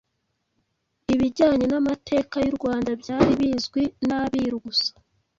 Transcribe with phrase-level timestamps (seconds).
[1.13, 4.91] ibijyanye n’amateka y’u Rwanda byari bizwi n’Abiru gusa.